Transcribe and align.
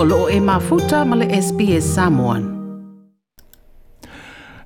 olo 0.00 0.28
e 0.30 0.40
mafuta 0.40 1.04
male 1.04 1.42
SPS 1.42 1.94
Samoan. 1.94 2.42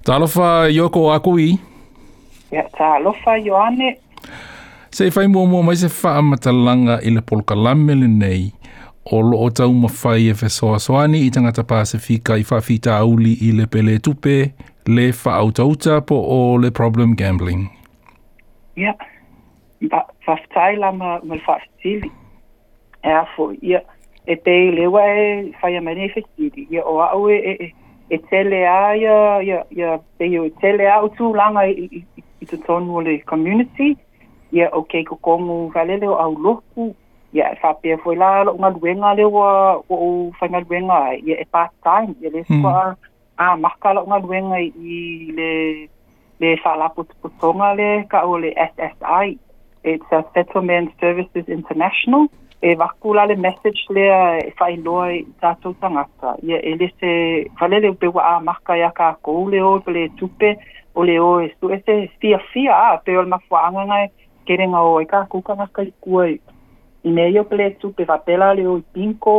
Talofa 0.04 0.68
Yoko 0.68 1.12
Akui. 1.12 1.54
Ya, 2.50 2.62
talofa 2.78 3.36
Yoane. 3.36 3.96
Se 4.94 5.10
fai 5.10 5.28
mua 5.28 5.46
mua 5.46 5.62
mai 5.62 5.76
se 5.76 5.88
faa 5.88 6.22
matalanga 6.22 6.98
ila 7.02 7.22
polka 7.22 7.54
lamele 7.54 8.08
nei 8.08 8.52
o 9.12 9.22
loo 9.22 9.50
tau 9.50 9.72
mawhai 9.72 10.28
e 10.28 10.34
whesoa 10.42 10.78
soani 10.78 11.20
i 11.26 11.30
tangata 11.30 11.62
Pasifika 11.64 12.36
i 12.36 12.44
whawhita 12.50 12.96
auli 12.96 13.32
i 13.32 13.52
le 13.52 13.66
pele 13.66 13.98
tupe 13.98 14.52
le 14.86 15.10
whaautauta 15.12 16.00
po 16.00 16.14
o 16.28 16.58
le 16.58 16.70
problem 16.70 17.16
gambling. 17.16 17.68
Ia, 18.76 18.94
yeah. 19.84 20.04
whaftai 20.26 20.76
la 20.76 20.92
ma, 20.92 21.18
ma 21.24 21.36
E 23.04 23.12
fo, 23.36 23.50
ia, 23.62 23.80
e 24.30 24.34
pe 24.36 24.54
le 24.76 24.86
wa 24.86 25.02
e 25.04 25.52
fai 25.60 25.74
a 25.76 25.80
manifestiri 25.90 26.66
ia 26.70 26.82
o 26.92 26.96
au 27.02 27.28
e, 27.30 27.38
e 27.38 27.52
e 27.66 27.74
e 28.14 28.18
tele 28.30 28.58
a 28.78 28.82
ia 29.02 29.42
ia 29.48 29.60
ia 29.78 29.90
pe 30.18 30.26
o 30.38 30.48
tele 30.62 30.84
a 30.94 30.98
utu 31.04 31.32
langa 31.34 31.64
i 31.66 32.04
i 32.40 32.44
tonu 32.66 33.00
le 33.02 33.18
community 33.26 33.96
ya 34.52 34.68
o 34.72 34.82
kei 34.90 35.04
kokongu 35.04 35.70
valele 35.74 36.06
o 36.06 36.14
au 36.24 36.32
loku 36.44 36.94
ia 37.34 37.46
e 37.52 37.56
fape 37.62 37.96
foi 38.04 38.16
la 38.16 38.42
lo 38.44 38.52
unga 38.54 38.70
duenga 38.70 39.10
le 39.18 39.24
wa 39.24 39.48
o 39.90 39.94
o 40.06 40.30
fai 40.38 40.48
nga 40.48 40.60
duenga 40.60 41.18
ia 41.26 41.36
e 41.42 41.46
part 41.50 41.72
time 41.82 42.14
ya 42.22 42.30
le 42.30 42.44
sko 42.44 42.54
hmm. 42.54 42.66
a 42.66 42.94
a 43.38 43.56
maka 43.56 43.90
lo 43.94 44.02
unga 44.06 44.20
duenga 44.20 44.58
i, 44.60 44.66
le 45.36 45.50
le 46.40 46.56
sala 46.62 46.88
putonga 47.20 47.74
le 47.74 48.04
ka 48.10 48.22
o 48.26 48.38
le 48.38 48.54
SSI 48.54 49.34
it's 49.84 50.06
a 50.14 50.22
settlement 50.34 50.90
services 51.02 51.46
international 51.50 52.28
e 52.62 52.76
wakula 52.78 53.24
le 53.26 53.34
message 53.42 53.80
lea 53.90 54.20
e 54.38 54.52
whai 54.58 54.76
noa 54.78 55.08
i 55.16 55.22
tātou 55.42 55.74
tangata. 55.82 56.36
Ia 56.46 56.60
e 56.62 56.74
le 56.78 56.86
se 57.00 57.10
whalele 57.58 57.90
upe 57.90 58.06
wa 58.14 58.36
a 58.36 58.36
maka 58.40 58.76
ia 58.78 58.92
ka 58.94 59.08
kou 59.26 59.48
leo 59.50 59.74
i 59.80 59.82
pele 59.82 60.04
e 60.06 60.10
tupe 60.20 60.52
o 60.94 61.02
leo 61.04 61.30
e 61.42 61.48
su 61.58 61.72
e 61.74 61.80
se 61.84 61.96
fia 62.22 62.38
fia 62.52 62.76
a 62.76 63.00
peo 63.04 63.24
le 63.26 63.32
mafua 63.34 63.64
anganga 63.68 63.98
e 64.04 64.12
kerenga 64.46 64.78
o 64.86 65.00
e 65.02 65.08
ka 65.10 65.24
kukanga 65.32 65.66
kai 65.74 65.88
kua 66.04 66.28
i. 66.30 66.36
I 67.02 67.10
mei 67.10 67.34
o 67.40 67.44
pele 67.50 67.66
e 67.72 67.74
tupe 67.82 68.06
wa 68.08 68.18
pela 68.28 68.52
leo 68.54 68.76
i 68.78 68.84
pinko 68.94 69.34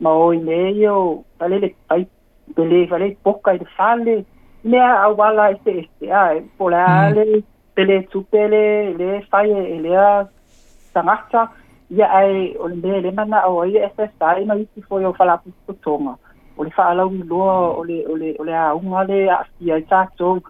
ma 0.00 0.14
o 0.16 0.32
i 0.32 0.40
mei 0.40 0.80
o 0.88 0.96
whalele 1.38 1.74
pai 1.92 2.06
pele 2.56 2.82
i 2.86 2.88
whalele 2.88 3.18
poka 3.26 3.52
i 3.52 3.60
te 3.60 3.68
whale 3.76 4.16
mea 4.64 4.88
a 5.04 5.12
wala 5.12 5.50
i 5.52 5.58
e 5.58 5.60
se 5.60 5.76
este 5.84 6.08
a 6.10 6.24
e 6.40 6.40
pole 6.56 6.80
a 6.88 7.10
le 7.12 7.26
mm. 7.34 7.44
pele 7.76 8.00
tupe 8.12 8.48
le 8.56 8.64
le 8.96 9.12
whai 9.28 9.52
e 9.76 9.78
lea 9.84 10.08
tangata 10.96 11.44
e 11.52 11.65
ya 11.90 12.06
ai 12.10 12.54
o 12.58 12.68
le 12.68 12.76
mea 12.82 13.00
lema 13.00 13.24
na 13.24 13.40
aua 13.42 13.66
ia 13.68 13.84
efesa 13.86 14.26
ai 14.26 14.44
maiti 14.44 14.82
foi 14.82 15.04
o 15.04 15.12
falapupotoga 15.12 16.16
o 16.58 16.64
le 16.64 16.70
faalauiloa 16.70 17.76
ole 17.78 18.06
ole 18.12 18.34
ole 18.40 18.54
auga 18.58 19.04
le 19.10 19.18
aafia 19.30 19.78
i 19.78 19.82
tatou 19.90 20.40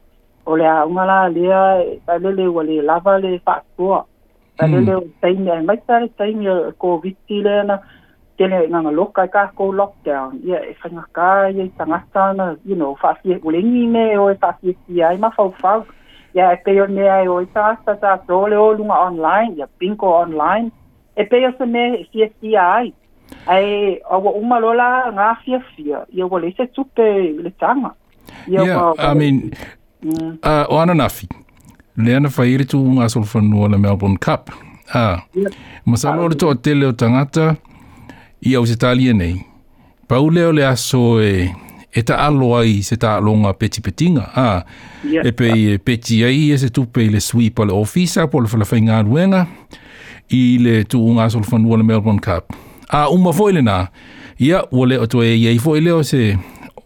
o 0.47 0.57
le 0.57 0.67
auga 0.69 1.05
lalea 1.11 1.61
faalele 2.07 2.47
ua 2.49 2.63
le 2.65 2.77
lava 2.83 3.19
le 3.19 3.39
faatoa 3.47 4.05
faalele 4.59 4.93
e 4.93 4.97
hmm. 4.97 5.05
o 5.05 5.21
taimi 5.21 5.51
ae 5.51 5.61
maita 5.69 6.01
le 6.01 6.09
taimi 6.19 6.49
o 6.49 6.57
covid 6.83 7.17
le 7.47 7.55
na 7.69 7.77
tele 8.39 8.59
e 8.65 8.69
nga 8.73 8.91
loka 9.01 9.27
ka 9.35 9.43
e 9.45 9.53
ko 9.57 9.73
lockdown 9.81 10.41
ya 10.45 10.61
e 10.71 10.75
fanga 10.81 11.05
ka 11.13 11.29
ia 11.51 11.69
tanga 11.77 12.01
tana 12.13 12.47
you 12.65 12.77
know 12.77 12.95
fa 13.03 13.13
fi 13.21 13.37
o 13.45 13.51
le 13.51 13.61
ni 13.69 13.85
me 13.93 14.07
o 14.23 14.27
fa 14.41 14.53
fi 14.61 14.77
si 14.87 15.03
ai 15.09 15.17
ma 15.21 15.31
fa 15.37 15.49
fa 15.61 15.75
ia 16.37 16.49
e 16.55 16.57
pe 16.65 16.73
yo 16.79 16.87
ne 16.97 17.07
ai 17.19 17.29
o 17.29 17.39
ta 17.55 17.77
sa 17.85 17.97
sa 18.01 18.17
so 18.27 18.43
le 18.49 18.57
o 18.67 18.73
lunga 18.79 18.97
online 19.11 19.53
ya 19.61 19.67
pinko 19.79 20.07
online 20.25 20.73
e 21.17 21.23
pe 21.31 21.37
o 21.49 21.53
se 21.59 21.67
me 21.73 21.83
fia 22.13 22.29
fia 22.41 22.63
ai. 22.77 22.93
Ai, 23.47 23.65
o 24.15 24.21
wa 24.25 24.33
uma 24.43 24.59
lola 24.65 24.89
ngā 25.17 25.31
fia 25.45 25.59
fia. 25.75 26.05
Ia 26.19 26.27
wa 26.31 26.39
le 26.43 26.53
se 26.57 26.67
tupe 26.77 27.07
le 27.45 27.51
tanga. 27.61 27.95
yeah, 28.49 28.93
I 28.99 29.15
mean, 29.15 29.39
mm. 30.03 30.39
uh, 30.43 30.65
o 30.69 30.79
ananafi. 30.79 31.27
Le 31.97 32.17
ana 32.19 32.29
whaire 32.29 32.65
tu 32.67 32.79
ngā 32.99 33.09
solfanua 33.11 33.69
le 33.73 33.79
Melbourne 33.79 34.19
Cup. 34.19 34.51
Ah, 34.95 35.23
yeah. 35.35 35.49
Masama 35.87 36.23
o 36.23 36.29
le 36.29 36.37
tō 36.39 36.53
tele 36.63 36.93
tangata 36.95 37.57
i 38.47 38.53
au 38.55 38.67
se 38.71 38.77
talia 38.79 39.15
nei. 39.19 39.41
Pau 40.09 40.29
leo 40.31 40.53
le 40.55 40.67
aso 40.69 41.17
e 41.21 41.49
e 41.97 42.03
ta 42.05 42.19
alo 42.27 42.53
ai 42.59 42.83
se 42.83 42.97
ta 43.01 43.17
alo 43.17 43.33
peti 43.55 43.81
petinga. 43.81 44.29
Ah, 44.37 44.63
yeah. 45.03 45.27
E 45.27 45.33
pe 45.33 45.51
i 45.57 45.65
e 45.75 45.79
peti 45.79 46.23
ai 46.25 46.53
e 46.53 46.59
se 46.59 46.69
tupe 46.71 47.03
i 47.03 47.09
le 47.11 47.21
sweep 47.21 47.59
o 47.59 47.65
le 47.65 47.73
ofisa 47.73 48.29
po 48.31 48.41
le 48.41 48.47
whalawhai 48.49 49.03
ruenga. 49.03 49.47
i 50.31 50.59
le 50.59 50.85
tu 50.85 51.01
unga 51.07 51.31
sol 51.31 51.45
fanua 51.45 51.77
le 51.77 51.83
Melbourne 51.85 52.21
Cup. 52.21 52.55
A 52.89 53.09
umma 53.11 53.33
foi 53.33 53.53
le 53.53 53.63
na, 53.63 53.87
ia 54.39 54.61
ua 54.73 54.87
leo 54.87 55.07
to 55.07 55.23
e 55.23 55.35
iei 55.37 55.59
foi 55.59 55.81
leo 55.81 56.03
se, 56.03 56.37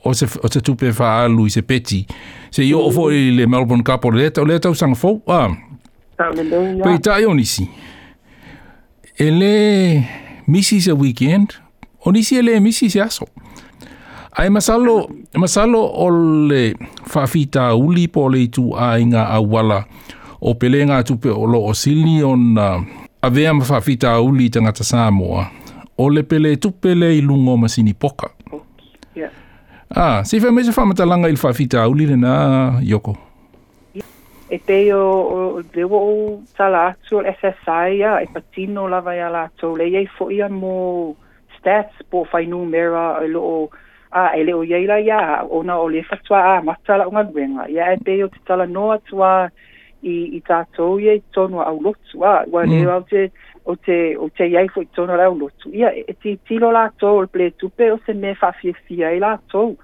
o 0.05 0.12
se, 0.12 0.27
o 0.43 0.49
se 0.49 0.61
tupe 0.61 0.89
wha 0.93 1.17
alu 1.25 1.47
i 1.49 1.55
se 1.55 1.62
peti. 1.62 2.05
Se 2.51 2.62
io 2.65 2.81
o 2.81 2.91
mm. 2.91 2.95
foi 2.95 3.31
le 3.37 3.47
Melbourne 3.47 3.83
Cup 3.84 4.05
o 4.05 4.11
le 4.11 4.23
leta, 4.25 4.43
o 4.43 4.45
leta 4.45 4.69
usanga 4.71 4.95
fau, 4.97 5.23
a. 5.28 5.49
Pei 6.84 6.99
ta 7.01 7.19
i 7.21 7.25
onisi. 7.25 7.69
E 9.17 9.31
le 9.31 9.53
misi 10.47 10.81
se 10.81 10.93
weekend, 10.93 11.55
onisi 12.05 12.37
e 12.37 12.43
le 12.43 12.61
misi 12.61 12.91
se 12.91 13.01
aso. 13.01 13.27
Ai 14.33 14.49
masalo, 14.49 15.09
masalo 15.37 15.81
o 15.84 16.09
le 16.49 16.75
whawhita 17.15 17.75
uli 17.75 18.07
po 18.09 18.28
le 18.28 18.47
tu 18.49 18.71
a 18.77 18.99
inga 19.01 19.25
a 19.28 19.41
wala 19.41 19.84
o 20.41 20.55
pelenga 20.55 21.03
tupe 21.05 21.28
o 21.28 21.47
lo 21.51 21.59
o 21.67 21.75
sili 21.75 22.22
on 22.22 22.57
uh, 22.57 22.83
avea 23.23 23.53
ma 23.55 23.63
whawhita 23.71 24.11
a 24.13 24.21
uli 24.21 24.45
i 24.45 24.49
tangata 24.51 24.83
Samoa, 24.85 25.45
o 25.99 26.09
le 26.09 26.23
pele 26.23 26.57
tupele 26.57 27.15
i 27.17 27.21
lungo 27.21 27.57
ma 27.57 27.69
sini 27.69 27.95
poka. 27.95 28.31
Ah, 29.93 30.23
si 30.25 30.39
fa 30.41 30.53
mese 30.53 30.71
fa 30.73 30.85
mata 30.85 31.05
langa 31.05 31.27
il 31.29 31.37
fa 31.37 31.53
fita 31.53 31.83
u 31.89 31.95
lile 31.95 32.15
na 32.17 32.79
yoko. 32.81 33.17
E 34.51 34.59
te 34.63 34.95
o 34.95 35.61
de 35.75 35.83
wo 35.85 36.39
sala 36.57 36.95
su 37.03 37.19
el 37.19 37.27
SSI 37.35 37.99
e 38.23 38.29
patino 38.33 38.87
la 38.89 39.01
vai 39.01 39.21
ala 39.21 39.51
to 39.57 39.75
le 39.77 39.89
ye 39.91 40.07
fo 40.07 40.31
ia 40.31 40.49
mo 40.49 41.17
stats 41.59 41.95
po 42.11 42.23
fa 42.25 42.39
i 42.41 42.47
numera 42.47 43.19
e 43.23 43.27
o 43.27 43.27
lo 43.27 43.69
a 44.11 44.31
ele 44.39 44.53
o 44.55 44.63
ye 44.63 44.87
la 44.87 44.99
ya 44.99 45.43
ona 45.51 45.77
o 45.81 45.89
le 45.89 46.03
fa 46.05 46.17
tswa 46.17 46.39
a 46.57 46.63
mata 46.63 47.07
unga 47.07 47.25
gwenga 47.25 47.67
ya 47.69 47.93
e 47.93 47.99
te 47.99 48.23
o 48.25 48.29
tsala 48.29 48.67
no 48.67 48.91
atua, 48.93 49.51
i, 50.05 50.16
i 50.37 50.41
tātou 50.47 51.00
ia 51.03 51.15
i 51.19 51.22
tono 51.34 51.61
au 51.65 51.81
lotu. 51.84 52.22
Ah, 52.25 52.44
wa 52.49 52.65
mm. 52.65 52.72
leo 52.72 52.94
au 52.97 53.05
te, 53.11 53.25
o 53.69 53.77
te, 53.77 53.99
o 54.16 54.28
te 54.37 54.47
iai 54.50 54.69
fo 54.72 54.84
i 54.84 54.88
tono 54.97 55.19
au 55.21 55.37
lotu. 55.38 55.72
Ia, 55.75 55.93
e, 55.94 56.05
e 56.09 56.15
ti 56.22 56.37
tilo 56.49 56.71
lātou 56.75 57.22
o 57.25 57.28
ple 57.28 57.50
tupe 57.61 57.91
o 57.93 57.99
se 58.06 58.15
me 58.16 58.34
whawhia 58.41 58.77
fia 58.89 59.12
i 59.16 59.21
lātou. 59.22 59.75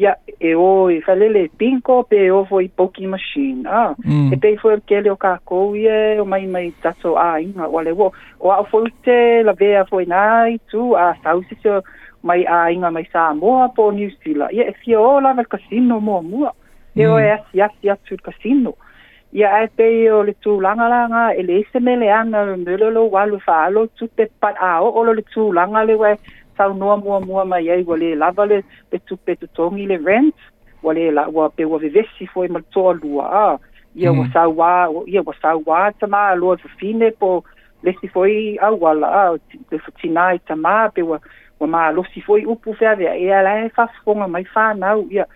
Ia, 0.00 0.14
e 0.40 0.54
o 0.56 0.88
i 0.90 0.98
e 0.98 1.04
whalele 1.04 1.46
pinko 1.60 2.00
pe 2.10 2.24
e 2.26 2.30
o 2.34 2.42
fo 2.48 2.62
i 2.64 2.68
poki 2.68 3.06
machine. 3.12 3.66
Ah, 3.68 3.94
mm. 4.02 4.32
e 4.34 4.40
pei 4.42 4.56
fo 4.60 4.72
i 4.74 4.80
kele 4.88 5.12
o 5.14 5.18
kākou 5.20 5.76
ia 5.78 6.18
o 6.22 6.26
mai 6.26 6.46
mai 6.46 6.70
tātou 6.82 7.18
a 7.20 7.34
inga. 7.42 7.68
Wa 7.70 7.84
leo, 7.86 8.10
o 8.42 8.50
au 8.54 8.66
fo 8.72 8.82
i 8.86 9.42
la 9.46 9.54
vea 9.58 9.84
fo 9.90 10.02
i 10.02 10.08
nai 10.10 10.58
tu 10.74 10.94
a 10.96 11.10
ah, 11.10 11.18
sausi 11.22 11.58
se 11.62 11.78
mai 12.22 12.44
a 12.46 12.64
inga 12.70 12.90
mai 12.94 13.06
sa 13.10 13.30
moa 13.34 13.68
po 13.76 13.90
New 13.92 14.10
Zealand. 14.24 14.50
Ia, 14.54 14.66
e 14.72 14.82
fia 14.82 14.98
o 15.00 15.20
lawa 15.20 15.44
kasino 15.44 16.00
mua 16.00 16.22
mua. 16.22 16.50
Mm. 16.96 17.00
E 17.02 17.06
o 17.06 17.14
mm. 17.14 17.28
e 17.28 17.36
asi 17.36 17.62
asi 17.68 17.92
atu 17.94 18.18
kasino. 18.22 18.72
Mm 18.78 18.91
ia 19.32 19.48
ae 19.56 19.66
pei 19.76 20.08
o 20.12 20.22
le 20.22 20.34
tulagalaga 20.44 21.32
e 21.40 21.42
le 21.42 21.54
ise 21.62 21.80
meleaga 21.80 22.44
mele 22.64 22.90
lo 22.92 23.08
walu 23.10 23.40
faalo 23.46 23.86
tu 23.96 24.06
te 24.16 24.28
o 24.44 25.04
lo 25.04 25.12
le 25.16 25.22
tulaga 25.32 25.84
le 25.88 25.94
ua 25.96 26.12
saunoa 26.58 26.96
muamua 27.00 27.44
mai 27.48 27.70
ai 27.72 27.82
ua 27.82 27.96
lē 27.96 28.12
lava 28.14 28.44
le 28.46 28.58
le 28.92 28.98
tupe 29.08 29.34
totogi 29.40 29.86
le 29.86 29.96
rent 30.04 30.36
ua 30.84 30.92
la 30.92 31.24
wa 31.32 31.48
pe 31.48 31.64
ua 31.64 31.78
vevesi 31.78 32.26
foi 32.32 32.48
ma 32.48 32.58
le 32.58 32.64
toalua 32.74 33.24
a 33.24 33.58
ia 33.96 34.12
ua 34.12 34.20
hmm. 34.24 34.32
sauā 34.36 34.70
ia 35.08 35.22
ua 35.24 35.34
sauā 35.40 35.80
tamā 36.00 36.28
aloa 36.36 36.56
fafine 36.60 37.08
po 37.18 37.42
lesi 37.82 38.08
foi 38.08 38.58
auala 38.60 39.06
a 39.06 39.24
le 39.72 39.78
fatinā 39.78 40.34
i 40.36 40.40
tamā 40.44 40.92
pe 40.94 41.02
ua 41.02 41.18
ua 41.60 41.66
mālosi 41.66 42.20
foi 42.20 42.44
upu 42.44 42.74
feaveaea 42.76 43.40
e 43.40 43.44
lae 43.48 43.68
fafofoga 43.72 44.28
mai 44.28 44.44
fanau 44.44 45.08
ia 45.10 45.22
ya 45.22 45.26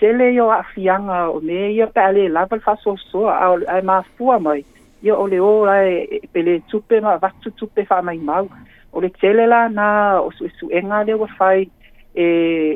tele 0.00 0.34
yo 0.34 0.50
afianga 0.50 1.28
o 1.30 1.40
me 1.40 1.72
ia 1.74 1.86
pe 1.86 2.28
la 2.28 2.46
pa 2.46 2.56
fa 2.58 2.76
so 2.82 2.96
so 3.10 3.28
a 3.28 3.56
a 3.68 3.82
ma 3.82 4.02
fu 4.16 4.24
mai 4.40 4.64
yo 5.02 5.16
ole 5.16 5.32
le 5.32 5.40
ora 5.40 5.82
e, 5.88 6.08
e 6.12 6.20
pe 6.32 6.42
le 6.42 6.60
tupe 6.68 7.00
ma 7.00 7.16
va 7.16 7.32
tupe 7.56 7.84
fa 7.88 8.00
mai 8.02 8.18
mau 8.18 8.48
o 8.92 9.00
le 9.00 9.08
tele 9.08 9.46
la 9.46 9.68
na 9.68 10.20
o 10.20 10.30
su 10.30 10.44
e 10.44 10.50
su 10.58 10.68
enga 10.72 11.02
le 11.06 11.14
wa 11.14 11.26
fai 11.38 11.68
e 12.14 12.24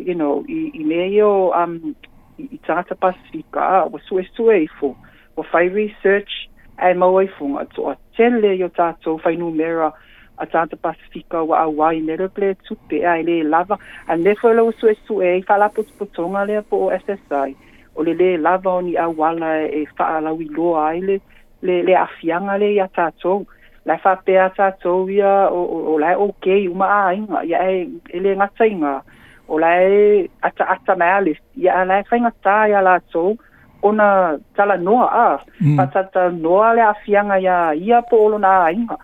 you 0.06 0.14
know 0.14 0.44
i 0.49 0.70
i 0.75 0.82
me 0.84 1.08
yo 1.12 1.52
um 1.52 1.94
i, 2.38 2.49
i 2.52 2.58
tata 2.67 2.94
pasifika 2.94 3.84
o 3.84 3.99
su 4.08 4.19
e 4.19 4.25
su 4.34 4.50
e 4.50 4.66
fo 4.81 4.96
o 5.37 5.43
fai 5.43 5.69
research 5.69 6.49
e 6.81 6.94
mo 6.94 7.20
e 7.20 7.26
fo 7.28 7.46
to 7.75 7.94
tele 8.16 8.56
yo 8.56 8.69
tato 8.69 9.19
fai 9.19 9.37
numera 9.37 9.93
mera 9.93 9.93
a 10.40 10.46
tata 10.46 10.76
pasifika 10.76 11.42
wa 11.42 11.58
a 11.62 11.69
wai 11.69 12.00
nere 12.00 12.28
ple 12.28 12.54
tupe 12.64 13.04
a 13.04 13.19
ele 13.20 13.42
lava 13.44 13.76
a 14.08 14.16
nefo 14.16 14.50
ele 14.50 14.60
usu 14.62 14.88
e 14.88 14.96
su 15.06 15.22
e 15.22 15.37
i 15.38 15.42
fala 15.42 15.69
potonga 15.70 16.44
lea 16.48 16.62
po 16.62 16.88
o 16.88 16.90
SSI 16.98 17.52
o 17.96 18.02
le 18.02 18.12
le 18.20 18.37
lava 18.38 18.70
oni 18.81 18.96
a 18.96 19.06
wala 19.08 19.50
e 19.69 19.84
faa 19.96 20.20
la 20.25 20.32
wi 20.32 20.46
a 20.84 20.94
ele 20.96 21.20
le 21.62 21.82
le 21.87 21.94
afianga 21.96 22.56
le 22.58 22.75
ya 22.75 22.88
tato 22.96 23.44
la 23.84 23.98
fa 23.98 24.16
pe 24.25 24.38
a 24.40 24.48
tato 24.56 25.06
ya 25.12 25.48
o 25.52 25.60
o 25.92 25.98
la 25.98 26.16
okay 26.19 26.69
uma 26.69 26.87
a 27.04 27.12
inga 27.14 27.40
ya 27.44 27.58
e 27.69 27.88
ele 28.16 28.32
ngata 28.37 28.64
inga 28.66 29.02
o 29.48 29.58
la 29.58 29.70
e 29.84 30.28
ata 30.42 30.64
ata 30.72 30.96
mali 30.96 31.37
ya 31.56 31.84
la 31.84 32.00
fa 32.08 32.16
inga 32.16 32.32
ta 32.42 32.64
ia 32.69 32.81
la 32.81 32.96
tso 33.12 33.37
ona 33.82 34.38
tala 34.56 34.76
noa 34.76 35.06
a 35.25 35.28
mm. 35.60 35.76
tata 35.92 36.28
noa 36.32 36.72
le 36.75 36.82
afianga 36.82 37.37
ya 37.37 37.75
ia 37.76 38.00
po 38.08 38.16
ona 38.25 38.72
inga 38.72 38.96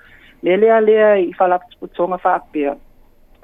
le 0.43 0.57
le 0.57 0.81
le 0.81 1.21
i 1.29 1.33
fa 1.33 1.47
la 1.49 1.59
tsonga 1.93 2.19
fa 2.19 2.41
pia 2.53 2.77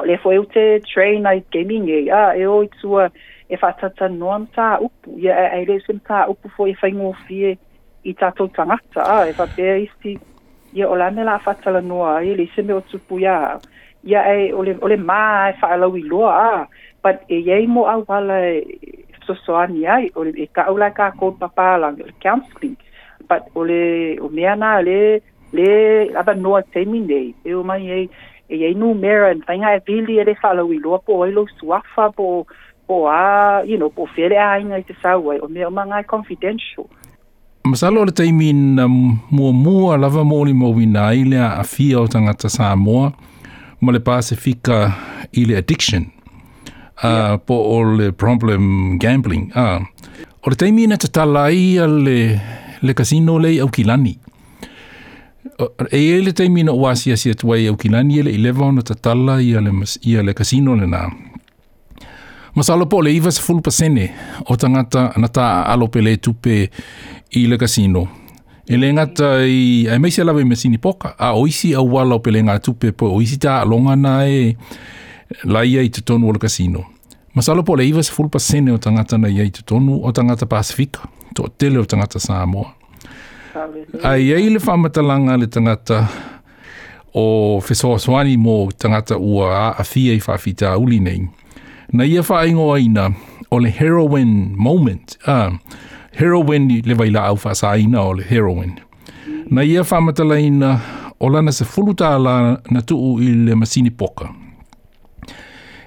le 0.05 0.17
foi 0.19 0.39
o 0.39 0.45
te 0.45 0.81
train 0.81 1.25
ai 1.27 1.45
gaming 1.53 1.89
e 1.89 2.11
a 2.11 2.37
e 2.37 2.47
o 2.47 2.65
tsua 2.79 3.11
e 3.49 3.57
fa 3.57 3.73
tsatsa 3.73 4.09
norm 4.09 4.47
ta 4.55 4.79
upu 4.81 5.19
ya 5.19 5.55
e 5.59 5.65
le 5.65 5.79
sim 5.87 5.99
ta 6.07 6.27
upu 6.29 6.49
fo 6.57 6.67
e 6.67 6.75
fa 6.75 6.89
ngo 6.89 7.13
fi 7.27 7.57
i 8.05 8.13
ta 8.15 8.31
to 8.31 8.45
a 8.45 9.27
e 9.27 9.33
fa 9.33 9.47
isti 9.85 10.19
ye 10.73 10.85
o 10.85 10.95
la 10.97 11.11
me 11.11 11.23
la 11.25 11.39
fa 11.39 11.57
e 11.63 12.37
le 12.37 12.47
sim 12.55 12.71
o 12.71 12.81
tsupu 12.81 13.19
ya 13.21 13.61
ya 14.05 14.21
e 14.33 14.53
o 14.53 14.63
le 14.63 14.77
o 14.83 14.89
ma 14.97 15.49
e 15.49 15.53
fa 15.61 15.77
la 15.77 15.87
wi 15.89 16.03
a 16.25 16.67
but 17.03 17.19
e 17.29 17.37
ye 17.41 17.67
mo 17.67 17.85
a 17.87 17.97
wala 18.07 18.39
e, 18.49 18.59
e 18.63 19.35
so 19.47 19.55
ani 19.57 19.87
ai 19.87 20.07
e 20.07 20.11
o 20.17 20.25
le 20.25 20.47
ka 20.53 20.67
o 20.69 20.77
la 20.77 20.91
ka 20.91 21.13
ko 21.17 21.33
papa 21.33 21.79
la 21.79 21.91
but 23.29 23.43
o 23.55 23.65
le 23.65 24.19
o 24.21 24.29
me 24.29 24.45
ana 24.47 24.83
le 24.83 25.23
le 25.53 26.11
aba 26.19 26.35
noa 26.43 26.63
temi 26.75 26.99
nei 27.09 27.29
e 27.45 27.51
o 27.59 27.63
mai 27.69 27.85
e 27.97 28.03
e 28.53 28.65
ei 28.67 28.75
nu 28.81 28.89
mera 29.03 29.29
en 29.33 29.41
fainga 29.47 29.71
e 29.77 29.81
vili 29.87 30.15
e 30.21 30.25
le 30.29 30.35
whalau 30.43 30.69
i 30.75 30.79
loa 30.85 30.99
po 31.07 31.13
oilo 31.25 31.43
suafa 31.61 32.05
po 32.17 32.27
po 32.89 32.97
a 33.21 33.63
you 33.69 33.77
know 33.81 33.91
po 33.97 34.03
fere 34.17 34.37
a 34.41 34.49
inga 34.63 34.77
i 34.81 34.83
te 34.89 34.95
sawai 35.03 35.37
o 35.41 35.47
mea 35.53 35.69
o 35.69 35.71
ma 35.71 35.85
ngai 35.85 36.05
confidential 36.15 36.87
Masalo 37.65 38.05
le 38.05 38.11
teimi 38.11 38.53
na 38.53 38.85
um, 38.87 39.19
mua 39.31 39.53
mua 39.53 39.97
lava 39.97 40.25
mōli 40.31 40.51
mō 40.61 40.69
wina 40.75 41.05
i 41.15 41.23
lea 41.31 41.61
a 41.61 41.65
fia 41.65 42.01
o 42.01 42.07
tangata 42.11 42.49
sā 42.51 42.73
moa 42.77 43.13
ma 43.81 43.93
le 43.95 44.01
pāse 44.01 44.35
fika 44.45 44.79
i 45.37 45.45
le 45.47 45.57
addiction 45.61 46.03
uh, 47.05 47.05
yeah. 47.07 47.37
po 47.39 47.55
o 47.55 47.77
le 47.85 48.11
problem 48.13 48.97
gambling. 48.99 49.47
Uh, 49.55 49.83
o 50.43 50.51
le 50.51 50.57
teimi 50.59 50.87
na 50.91 50.99
e 50.99 50.99
tatala 51.07 51.47
i 51.55 51.79
le, 51.87 52.19
le 52.83 52.93
casino 52.95 53.39
lei 53.39 53.61
au 53.63 53.71
kilani. 53.71 54.19
Eh, 55.59 55.87
e 55.99 56.19
e 56.19 56.23
le 56.23 56.33
teimi 56.33 56.63
na 56.63 56.73
ua 56.73 56.95
si 56.97 57.11
asia 57.13 57.35
tua 57.35 57.57
i 57.59 57.67
au 57.67 57.77
ele 57.83 58.51
i 58.51 58.61
ona 58.61 58.83
ta 58.83 58.95
tala 58.95 59.41
i 59.43 59.57
ale, 59.57 59.71
i 60.03 60.17
ale 60.17 60.35
kasino 60.35 60.77
le 60.77 60.87
nā. 60.87 61.11
Masalo 62.55 62.87
po 62.89 63.01
le 63.03 63.11
iwa 63.13 63.31
se 63.33 63.43
fulpa 63.43 63.71
sene 63.71 64.13
o 64.47 64.55
tangata 64.57 65.13
na 65.17 65.29
ta 65.29 65.65
alo 65.65 65.89
pe 65.89 66.17
tupe 66.17 66.71
i 67.31 67.47
le 67.49 67.57
kasino. 67.59 68.09
E 68.69 68.77
le 68.77 68.93
ngata 68.93 69.45
i 69.45 69.89
ai 69.91 69.99
mei 69.99 70.11
se 70.11 70.23
lawe 70.25 70.45
me 70.45 70.55
sini 70.57 70.79
poka 70.79 71.15
a 71.19 71.35
oisi 71.35 71.75
a 71.75 71.81
wala 71.81 72.15
o 72.15 72.19
pe 72.21 72.31
le 72.31 72.43
tupe 72.63 72.93
po 72.93 73.07
oisi 73.11 73.39
ta 73.39 73.65
longa 73.65 73.97
na 73.97 74.27
e 74.29 74.57
laia 75.45 75.83
i 75.83 75.89
te 75.89 76.03
tonu 76.03 76.29
o 76.29 76.33
le 76.33 76.39
kasino. 76.39 76.85
Masalo 77.35 77.63
po 77.65 77.75
le 77.75 77.85
iwa 77.87 78.03
se 78.03 78.13
fulpa 78.13 78.39
sene 78.39 78.71
o 78.71 78.79
tangata 78.79 79.19
na 79.19 79.29
ia 79.29 79.43
i 79.43 79.51
te 79.51 79.63
tonu 79.65 79.99
o 80.07 80.13
tangata 80.13 80.47
Pasifika 80.47 81.01
to 81.35 81.49
tele 81.59 81.79
o 81.79 81.85
tangata 81.85 82.19
Samoa. 82.21 82.75
Ai, 84.05 84.33
ai 84.33 84.49
le 84.49 84.61
whamatalanga 84.67 85.37
le 85.37 85.47
tangata 85.47 86.07
o 87.15 87.61
Fesoaswani 87.61 88.39
mō 88.41 88.73
tangata 88.81 89.19
ua 89.19 89.51
a 89.61 89.67
a 89.79 89.85
fia 89.85 90.15
i 90.17 90.21
whawhita 90.21 90.73
uli 90.81 91.01
nei. 91.01 91.29
Na 91.93 92.05
ia 92.05 92.23
wha 92.25 92.47
ingo 92.47 92.73
aina 92.75 93.11
o 93.51 93.59
le 93.61 93.69
heroine 93.69 94.53
moment. 94.57 95.19
Uh, 95.27 95.53
heroine 96.19 96.81
le 96.87 96.95
vaila 96.95 97.27
au 97.29 97.37
wha 97.45 97.55
sa 97.55 97.71
aina 97.77 98.01
o 98.03 98.13
le 98.15 98.23
heroine. 98.31 98.79
Na 99.51 99.63
ia 99.63 99.83
whamatalaina 99.85 100.79
o 101.21 101.29
lana 101.29 101.53
se 101.53 101.65
fuluta 101.65 102.15
ala 102.15 102.61
na 102.71 102.81
tuu 102.83 103.19
i 103.21 103.29
le 103.35 103.55
masini 103.55 103.91
poka. 103.91 104.29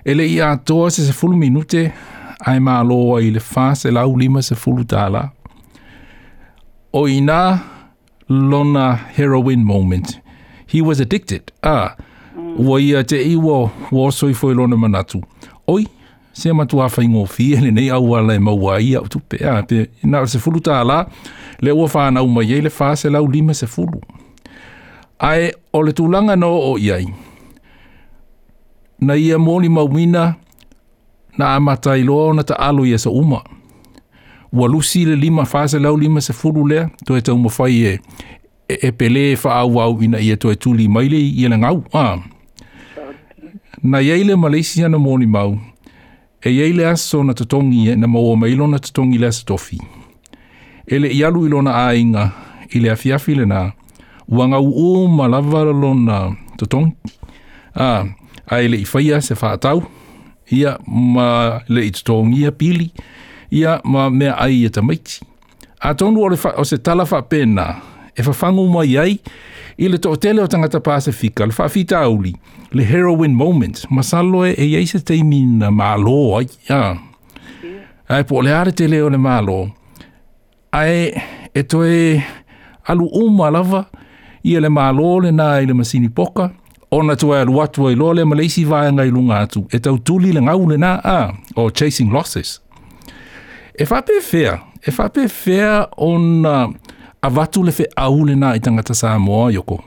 Ele 0.05 0.27
ia 0.29 0.55
toa 0.57 0.91
se 0.91 1.01
se 1.05 1.13
fulu 1.13 1.35
minute 1.37 1.91
ai 2.45 2.59
maa 2.59 2.83
loa 2.83 3.21
i 3.21 3.31
le 3.31 3.39
fa 3.39 3.73
se 3.75 3.89
lau 3.91 4.13
lima 4.17 4.41
se 4.41 4.55
fuluta 4.55 5.05
ala 5.05 5.29
o 6.97 7.07
ina 7.09 7.61
lona 8.29 8.95
heroin 9.17 9.63
moment. 9.65 10.21
He 10.67 10.81
was 10.81 10.99
addicted. 11.01 11.51
Ah, 11.63 11.97
mm. 12.37 12.65
wa 12.69 12.79
ia 12.81 13.03
te 13.03 13.21
iwa 13.33 13.69
wa 13.91 14.11
soi 14.11 14.33
foi 14.33 14.53
lona 14.53 14.77
manatu. 14.77 15.23
Oi, 15.67 15.85
se 16.33 16.51
matu 16.53 16.79
a 16.81 16.87
fai 16.89 17.07
ngofi, 17.07 17.53
ele 17.53 17.71
nei 17.75 17.89
au 17.89 18.15
ala 18.15 18.35
e 18.35 18.39
maua 18.39 18.77
ia, 18.81 19.01
tu 19.09 19.19
pe, 19.19 19.39
ah, 19.47 19.61
pe, 19.61 19.89
na 20.03 20.25
se 20.25 20.39
fulu 20.39 20.59
ta 20.61 20.79
ala, 20.81 21.07
le 21.59 21.71
ua 21.71 21.87
whana 21.93 22.21
uma 22.23 22.43
ia, 22.43 22.61
le 22.61 22.71
wha 22.79 22.95
se 22.95 23.09
lau 23.09 23.27
lima 23.27 23.53
se 23.53 23.67
fulu. 23.67 23.99
Ae, 25.19 25.51
o 25.73 25.81
le 25.83 25.91
tulanga 25.93 26.35
no 26.39 26.51
o 26.71 26.77
iai, 26.79 27.05
na 28.99 29.13
ia 29.19 29.37
mōni 29.37 29.69
maumina, 29.69 30.35
na 31.37 31.55
amata 31.55 31.97
iloa 31.97 32.25
o 32.29 32.33
na 32.33 32.43
ta 32.43 32.55
alo 32.55 32.85
ia 32.85 32.97
sa 32.99 33.09
uma 33.09 33.41
ua 34.55 34.67
lusi 34.67 35.05
le 35.05 35.15
lima 35.15 35.45
fase 35.45 35.79
lau 35.79 35.97
lima 35.97 36.21
se 36.21 36.33
fulu 36.33 36.63
lea, 36.67 36.83
to 37.05 37.11
e 37.17 37.21
tau 37.21 37.37
mawhai 37.37 37.77
e, 37.83 37.99
e, 38.69 38.75
e 38.87 38.91
pele 38.91 39.31
e 39.31 39.37
wha 39.43 39.55
au 39.55 39.79
au 39.81 40.03
ina 40.03 40.19
ia 40.27 40.35
to 40.37 40.51
e 40.51 40.55
tuli 40.55 40.87
maile 40.87 41.17
i 41.17 41.45
ena 41.45 41.57
ngau. 41.57 41.83
Ah. 41.93 42.17
Na 43.83 43.99
iei 44.01 44.23
le 44.23 44.35
Malaysia 44.35 44.87
na 44.89 44.97
mōni 44.97 45.27
mau, 45.27 45.59
e 46.41 46.49
iei 46.49 46.73
le 46.73 46.85
aso 46.87 47.23
na 47.23 47.33
tatongi 47.33 47.89
e 47.91 47.95
na 47.95 48.07
maua 48.07 48.37
mailo 48.37 48.67
na 48.67 48.79
tatongi 48.79 49.17
le 49.17 49.27
asatofi. 49.27 49.77
E 50.87 50.99
le 50.99 51.07
ialu 51.13 51.45
ilona 51.45 51.75
ainga 51.87 52.31
i 52.75 52.79
le 52.79 52.89
afiafi 52.95 53.35
le 53.35 53.45
nā, 53.45 53.61
ua 54.27 54.47
ngau 54.47 54.71
o 54.83 54.89
malavara 55.07 55.73
lo 55.81 55.91
na 55.93 56.17
tatongi. 56.57 56.93
Ah. 57.75 58.05
A 58.47 58.61
ele 58.61 58.77
i 58.77 58.85
whaia 58.93 59.21
se 59.21 59.33
whaatau, 59.33 59.83
ia 60.53 60.77
ma 60.87 61.59
le 61.67 61.87
i 61.87 61.91
tatongi 61.91 62.51
pili, 62.57 62.89
ia 63.55 63.79
ma 63.83 64.09
mea 64.09 64.35
ai 64.43 64.63
e 64.65 64.69
tamaiti. 64.69 65.19
A 65.79 65.93
tonu 65.93 66.21
o, 66.23 66.35
o 66.57 66.63
se 66.63 66.77
talafa 66.77 67.21
pena, 67.21 67.75
e 68.17 68.23
fafangu 68.23 68.67
mai 68.73 68.97
ai, 68.97 69.13
i 69.77 69.87
le 69.89 69.97
tootele 69.97 70.41
o 70.43 70.47
tangata 70.47 70.79
Pasifika, 70.79 71.45
le 71.45 71.51
fafita 71.53 71.99
auli, 71.99 72.33
le 72.73 72.83
heroin 72.89 73.31
moment, 73.33 73.77
salo 74.01 74.43
e 74.45 74.53
e 74.57 74.85
se 74.87 74.99
teimi 74.99 75.41
na 75.45 75.71
malo, 75.71 76.37
ai, 76.37 76.47
ia. 76.69 76.97
Ai, 78.09 78.23
po 78.23 78.41
le 78.41 78.51
are 78.53 78.71
te 78.71 78.87
leo 78.87 79.09
le 79.09 79.17
malo, 79.17 79.69
ai, 80.71 81.13
e 81.55 81.63
toe 81.63 82.23
alu 82.87 83.07
uma 83.23 83.49
lava, 83.49 83.85
i 84.43 84.53
e 84.55 84.59
le 84.59 84.69
malo 84.69 85.19
le 85.19 85.31
na 85.31 85.59
i 85.61 85.65
le 85.65 85.73
masini 85.73 86.09
poka, 86.09 86.49
ona 86.91 87.15
tu 87.15 87.31
ai 87.33 87.41
alu 87.41 87.61
atua 87.61 87.91
i 87.91 87.95
lo 87.95 88.11
le 88.13 88.23
maleisi 88.25 88.65
vaenga 88.65 89.05
i 89.05 89.09
lunga 89.11 89.39
atu, 89.39 89.65
e 89.71 89.79
tau 89.79 89.97
tuli 89.99 90.31
le 90.33 90.41
ngau 90.41 90.67
le 90.69 90.77
na, 90.77 90.99
a, 91.17 91.33
o 91.55 91.69
chasing 91.71 92.11
losses, 92.13 92.59
e 93.77 93.83
whape 93.91 94.19
fea, 94.21 94.55
e 94.87 94.91
whape 94.97 95.27
fea 95.27 95.87
o 95.97 96.17
na 96.17 96.69
a 97.21 97.29
watu 97.37 97.63
le 97.63 97.71
whea 97.79 97.91
aule 97.97 98.35
nā 98.39 98.53
i 98.55 98.61
tangata 98.63 98.93
sā 98.95 99.15
moa, 99.19 99.49
Yoko. 99.51 99.79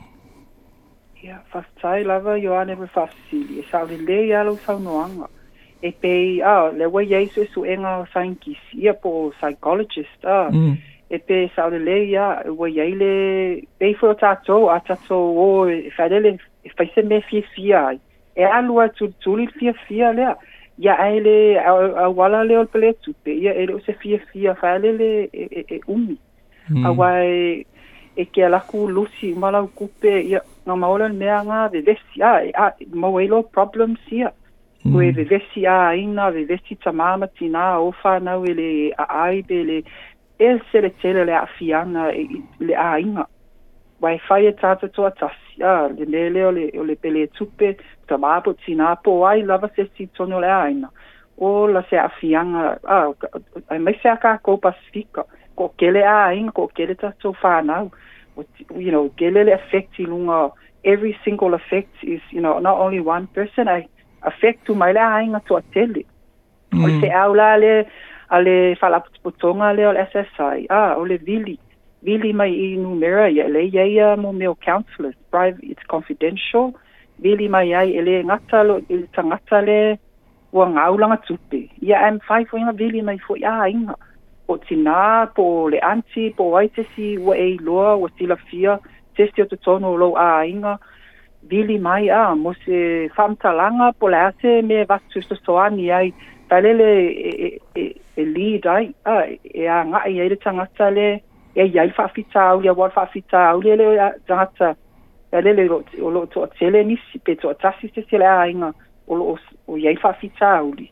Ia, 1.24 1.28
yeah, 1.28 1.40
whaftai 1.54 2.04
lava 2.04 2.34
yo 2.40 2.56
ane 2.60 2.74
me 2.76 2.88
whafsili, 2.94 3.62
e 3.62 3.64
sāwe 3.70 3.96
le 4.08 4.18
i 4.28 4.32
alo 4.34 4.56
whaunoanga. 4.66 5.28
E 5.82 5.92
pei, 5.92 6.40
a, 6.42 6.52
ah, 6.66 6.72
le 6.74 6.86
wai 6.90 7.06
eiso 7.14 7.44
e 7.44 7.48
su 7.54 7.62
enga 7.64 7.96
o 8.02 8.06
saingis, 8.12 8.58
ia 8.74 8.92
po 8.94 9.30
psychologist, 9.38 10.18
a, 10.26 10.48
ah. 10.48 10.50
mm. 10.50 10.74
e 11.08 11.18
pe 11.22 11.38
sāwe 11.56 11.78
le 11.80 12.00
i 12.10 12.16
a, 12.18 12.28
e 12.50 12.56
wai 12.58 12.72
eile, 12.82 13.12
pei 13.78 13.94
fwo 13.94 14.12
tātou, 14.20 14.66
a 14.74 14.80
tātou 14.88 15.30
o, 15.38 15.48
e 15.70 15.88
whaidele, 15.96 16.34
e 16.66 16.74
whaise 16.76 17.06
me 17.08 17.22
fia 17.30 17.46
fia, 17.54 17.84
e 18.36 18.44
alua 18.58 18.90
tūtuli 18.98 19.46
fia 19.56 19.72
fia 19.86 20.10
lea, 20.18 20.34
ya 20.78 20.94
ele 21.12 21.58
a 21.58 22.08
wala 22.08 22.44
le 22.44 22.58
ol 22.58 22.66
pele 22.66 22.92
tupe 23.02 23.34
ya 23.42 23.52
ele 23.54 23.80
se 23.86 23.92
fie 24.02 24.18
fie 24.32 24.54
fa 24.60 24.74
ele 24.76 25.28
e, 25.32 25.46
e 25.60 25.64
e 25.74 25.80
umi 25.86 26.16
mm. 26.68 26.86
a 26.86 26.92
wai 26.92 27.66
e 28.16 28.24
ke 28.24 28.44
ala 28.46 28.60
ku 28.70 28.86
lusi 28.90 29.34
mala 29.34 29.62
ku 29.74 29.88
pe 30.00 30.22
ya 30.30 30.40
no 30.66 30.76
maola 30.76 31.08
me 31.10 31.28
anga 31.34 31.68
de 31.72 31.80
vesi 31.82 32.22
a 32.22 32.44
e, 32.46 32.50
a 32.54 32.72
moelo 32.94 33.42
problem 33.42 33.96
si 34.08 34.20
ya 34.22 34.30
hmm. 34.30 34.92
ku 34.92 35.00
e 35.02 35.10
vesi 35.10 35.66
a 35.66 35.94
ina 35.96 36.30
de 36.30 36.44
vesi 36.44 36.76
tamama 36.82 37.26
tina 37.26 37.78
o 37.80 37.90
fa 38.02 38.18
na 38.20 38.36
ele 38.50 38.90
a 38.94 39.06
ai 39.26 39.42
pele 39.48 39.82
el 40.38 40.62
se 40.70 40.80
le 40.82 40.90
tele 41.02 41.24
le 41.24 41.34
a 41.34 41.46
fianga 41.58 42.10
e, 42.14 42.22
le 42.60 42.74
a 42.74 42.98
ina 43.00 43.26
wai 44.02 44.18
fa 44.28 44.38
ye 44.38 44.52
tata 44.62 44.86
to 44.88 45.06
atas 45.10 45.34
ya 45.58 45.84
ah, 45.84 45.88
de 45.88 46.04
lele 46.06 46.44
o 46.46 46.50
le 46.50 46.70
o 46.78 46.82
le 46.84 46.94
pele 46.96 47.22
e 47.26 47.26
tupe 47.26 47.72
ta 48.06 48.16
ma 48.16 48.40
po 48.40 48.52
tina 48.54 48.94
po 48.96 49.26
ai 49.26 49.42
lava 49.42 49.68
se 49.74 49.88
si 49.96 50.06
tono 50.06 50.38
le 50.40 50.46
aina 50.46 50.88
o 51.36 51.66
la 51.66 51.82
se 51.90 51.98
afianga 51.98 52.78
a 52.86 52.96
ah, 53.10 53.10
ai 53.74 53.78
mai 53.78 53.98
se 54.02 54.14
ka 54.22 54.38
ko 54.38 54.56
pasifika 54.56 55.24
ko 55.58 55.72
kele 55.78 56.04
a 56.06 56.30
ai 56.30 56.46
ko 56.54 56.66
kele 56.68 56.94
ta 56.94 57.10
so 57.22 57.32
fa 57.32 57.58
na 57.62 57.84
you 58.78 58.92
know 58.94 59.10
kele 59.18 59.42
le 59.44 59.52
effect 59.58 59.98
i 59.98 60.06
lunga 60.06 60.50
every 60.84 61.16
single 61.24 61.54
effect 61.54 61.90
is 62.02 62.22
you 62.30 62.40
know 62.40 62.58
not 62.60 62.78
only 62.78 63.00
one 63.00 63.26
person 63.26 63.68
i 63.68 63.86
affect 64.22 64.64
to 64.64 64.74
my 64.78 64.92
mm. 64.92 64.94
la 64.94 65.16
ainga 65.18 65.40
to 65.46 65.58
atele 65.58 66.06
mm. 66.72 66.84
o 66.84 66.86
se 67.00 67.10
aula 67.10 67.56
le 67.56 67.72
ale 68.30 68.76
fala 68.78 69.02
potonga 69.22 69.74
le 69.74 69.86
o 69.88 69.92
le 69.92 70.06
SSI 70.12 70.70
ah 70.70 70.94
o 70.98 71.04
le 71.04 71.16
vili 71.18 71.58
Vili 72.02 72.32
mai 72.32 72.52
i 72.54 72.76
numera 72.76 73.26
ya 73.28 73.44
ele 73.44 73.66
ia 73.86 74.16
mo 74.16 74.32
meo 74.32 74.54
counselor. 74.54 75.12
Private, 75.30 75.62
it's 75.64 75.82
confidential. 75.88 76.72
Vili 77.18 77.48
mai 77.48 77.72
ai 77.74 77.90
ele 77.98 78.24
ngata 78.24 78.62
lo 78.62 78.80
il 78.88 79.06
tangata 79.14 79.60
le 79.60 79.98
ua 80.52 80.66
ngaulanga 80.68 81.16
tupi 81.26 81.70
Ia 81.82 82.06
am 82.06 82.18
5 82.20 82.52
o 82.52 82.56
inga 82.56 83.02
mai 83.04 83.18
fo 83.18 83.34
ia 83.36 83.66
inga. 83.68 83.94
O 84.48 84.56
tina, 84.56 85.28
po 85.34 85.68
le 85.68 85.78
anti, 85.80 86.30
po 86.36 86.50
waitesi, 86.50 87.18
ua 87.18 87.34
e 87.36 87.58
loa, 87.60 87.96
ua 87.96 88.08
sila 88.18 88.36
fia, 88.36 88.78
testi 89.16 89.42
o 89.42 89.44
tono 89.44 89.94
lo 89.96 90.14
a 90.16 90.46
inga. 90.46 90.78
Vili 91.42 91.78
mai 91.78 92.08
a, 92.08 92.34
mo 92.34 92.54
se 92.64 93.08
whamtalanga 93.16 93.92
po 93.98 94.06
le 94.08 94.16
ase 94.28 94.62
me 94.62 94.84
vatu 94.84 95.20
soani 95.44 95.90
ai. 95.92 96.14
Palele 96.48 96.90
e, 97.28 97.30
e, 97.46 97.48
e, 97.76 97.82
e 98.16 98.24
lead 98.24 98.66
ai, 98.66 98.94
a, 99.04 99.12
e 99.44 99.66
a 99.66 99.84
ngai 99.84 100.14
tangata 100.14 100.30
le 100.38 100.40
tangata 100.40 100.90
le 100.90 101.08
e 101.54 101.66
ia 101.66 101.82
i 101.84 101.92
whaafita 101.98 102.42
au, 102.48 102.62
ia 102.64 102.72
wad 102.72 102.92
whaafita 102.96 103.48
au, 103.48 103.62
lele 103.62 103.86
o 103.86 104.12
jangata, 104.28 104.74
ia 105.32 105.40
lele 105.40 105.68
o 106.02 106.10
lo 106.10 106.26
to 106.26 106.46
tele 106.58 106.84
nisi, 106.84 107.18
pe 107.24 107.34
to 107.34 107.48
atasi 107.50 107.90
se 107.94 108.02
tele 108.02 108.26
a 108.28 108.48
inga, 108.48 108.72
o 109.08 109.14
lo 109.14 109.38
o 109.68 109.76
ia 109.76 109.90
i 109.90 109.96
whaafita 110.02 110.50
au 110.58 110.72
li. 110.74 110.90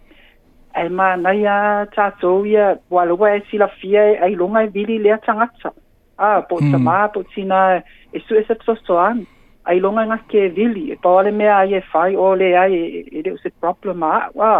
Ai 0.75 0.88
ma, 0.88 1.16
na 1.16 1.30
ia 1.32 1.86
tātou 1.94 2.46
ia, 2.46 2.78
wā 2.90 3.06
e 3.36 3.40
si 3.50 3.58
la 3.58 3.68
fia, 3.80 4.02
ai 4.22 4.34
longa 4.34 4.64
e 4.64 4.68
vili 4.68 4.98
lea 4.98 5.18
tangata. 5.18 5.72
Ah, 6.18 6.40
po 6.42 6.58
mm. 6.60 6.72
tamā, 6.72 7.08
po 7.12 7.22
tina, 7.34 7.82
e 8.12 8.20
su 8.25 8.34
e 8.36 8.44
se 8.48 8.54
tostoan, 8.64 9.26
ai 9.64 9.80
longa 9.80 10.02
e 10.04 10.10
ngake 10.12 10.44
e 10.46 10.48
vili, 10.48 10.90
e 10.92 10.96
paole 10.96 11.30
mea 11.30 11.56
ai 11.60 11.75
e 11.76 11.82
whai, 11.92 12.14
o 12.16 12.34
le 12.34 12.54
ai, 12.56 12.75
e, 12.75 13.00
e, 13.00 13.02
e 13.20 13.22
leo 13.25 13.36
se 13.40 13.50
problem, 13.60 14.02
ah, 14.04 14.28
wā, 14.36 14.52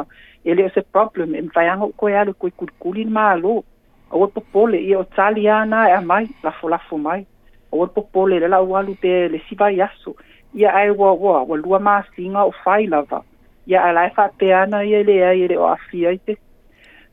e 0.45 0.55
leo 0.55 0.69
se 0.75 0.83
problem, 0.93 1.35
e 1.35 1.43
mwhaianga 1.49 1.89
koe 1.97 2.17
alu, 2.19 2.35
koe 2.41 2.51
kulkuli 2.61 3.05
ma 3.09 3.31
alu, 3.35 3.63
o 4.11 4.25
e 4.25 4.29
popole 4.31 4.79
i 4.81 4.95
o 4.95 5.03
tali 5.03 5.49
ana 5.49 5.89
e 5.89 6.05
mai 6.05 6.27
la 6.43 6.51
fo 6.79 6.97
mai 6.99 7.27
o 7.73 7.87
popole 7.87 8.39
le 8.41 8.49
la 8.49 8.61
walu 8.61 8.95
te 9.01 9.29
le 9.29 9.39
siba 9.49 9.71
yaso 9.71 10.15
ia 10.55 10.71
ai 10.75 10.91
wa 10.91 11.13
wa 11.13 11.43
wa 11.43 11.57
lua 11.57 11.79
ma 11.79 12.03
singa 12.17 12.45
o 12.45 12.51
fai 12.65 12.87
lava 12.87 13.23
ia 13.67 13.81
ai 13.85 13.93
lai 13.95 14.11
fa 14.11 14.27
e 14.27 14.31
te 14.39 14.53
ana 14.55 14.83
ia 14.85 15.03
le 15.03 15.25
ai 15.25 15.47
le 15.49 15.57
o 15.57 15.67
afia 15.67 16.11
i 16.11 16.19
te 16.25 16.37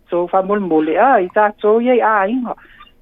so 0.09 0.27
fa 0.27 0.41
mol 0.43 0.59
mole 0.59 0.97
a 0.99 1.13
ah, 1.13 1.17
i 1.21 1.27
ta 1.33 1.51
to 1.61 1.79
ia 1.81 1.95
a 2.05 2.27
inga 2.27 2.55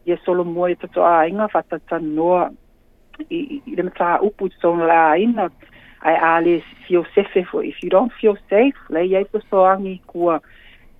ia 0.07 0.17
solo 0.25 0.43
mo 0.45 0.67
i 0.67 0.75
to 0.75 0.87
a 1.03 1.27
inga 1.27 1.47
fa 1.47 1.61
ta 1.69 1.77
ta 1.89 1.99
noa 1.99 2.47
i 3.29 3.59
le 3.75 3.89
ta 3.97 4.17
upu 4.23 4.47
so 4.61 4.75
la 4.75 5.17
inga 5.19 5.49
ai 6.03 6.15
ale 6.15 6.53
fio 6.87 7.03
sefe 7.15 7.43
fo 7.51 7.59
if 7.61 7.83
you 7.83 7.89
don't 7.89 8.13
feel 8.21 8.37
safe 8.49 8.79
le 8.89 9.03
ia 9.05 9.19
i 9.19 9.27
to 9.31 9.39
so 9.49 9.65
angi 9.67 9.99
kua 10.07 10.39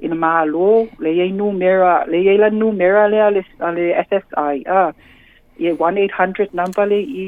ina 0.06 0.18
mālo 0.22 0.70
le 1.06 1.12
iei 1.18 1.32
numera 1.40 1.92
le 2.12 2.18
iei 2.26 2.38
la 2.42 2.50
numera 2.62 3.04
le 3.14 3.20
ale 3.28 3.42
ale 3.68 3.84
SSI 4.08 4.58
a 4.68 4.70
ia 5.64 5.72
1800 5.84 6.52
number 6.62 6.84
le 6.94 7.00
i 7.24 7.26